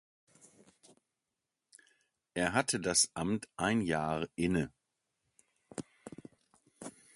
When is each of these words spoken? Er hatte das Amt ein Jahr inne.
Er 2.33 2.53
hatte 2.53 2.79
das 2.79 3.11
Amt 3.13 3.47
ein 3.55 3.81
Jahr 3.81 4.27
inne. 4.33 4.71